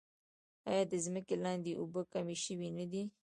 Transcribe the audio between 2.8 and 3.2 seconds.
دي؟